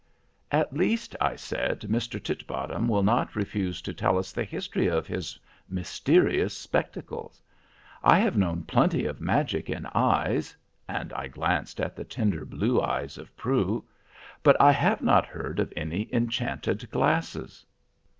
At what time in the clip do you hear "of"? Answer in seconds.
4.87-5.05, 9.05-9.21, 13.19-13.37, 15.59-15.71